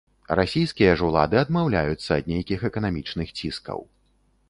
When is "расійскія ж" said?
0.37-1.05